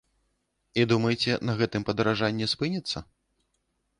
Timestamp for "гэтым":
1.59-1.85